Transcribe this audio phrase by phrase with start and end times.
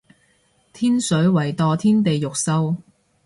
[0.73, 2.77] 天水圍墮天地獄獸